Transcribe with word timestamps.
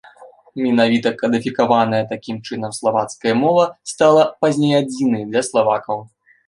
Менавіта 0.65 1.11
кадыфікаваная 1.19 2.01
такім 2.13 2.41
чынам 2.47 2.71
славацкая 2.81 3.35
мова 3.43 3.69
стала 3.95 4.21
пазней 4.43 4.75
адзінай 4.83 5.23
для 5.35 5.41
славакаў. 5.53 5.99